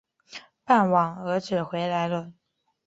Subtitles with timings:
[0.65, 2.33] 傍晚儿子回来了